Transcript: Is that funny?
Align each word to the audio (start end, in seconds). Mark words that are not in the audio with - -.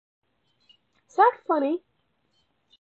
Is 1.07 1.15
that 1.15 1.37
funny? 1.45 1.83